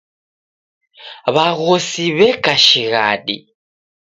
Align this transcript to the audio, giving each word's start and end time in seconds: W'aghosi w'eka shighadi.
W'aghosi 1.33 2.03
w'eka 2.17 2.53
shighadi. 2.65 3.35